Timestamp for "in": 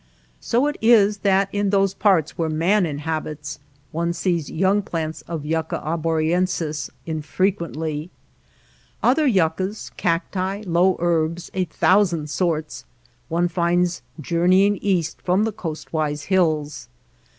1.53-1.69